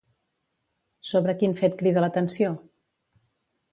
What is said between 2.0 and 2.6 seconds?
l'atenció?